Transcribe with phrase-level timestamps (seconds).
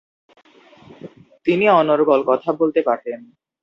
[1.45, 3.19] তিনি অনর্গল কথা বলতে পারতেন।